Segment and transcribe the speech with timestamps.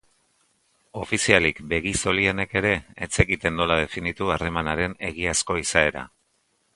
[1.01, 2.71] Ofizialik begi-zolienek ere
[3.07, 6.07] ez zekiten nola definitu harreman haren egiazko izaera.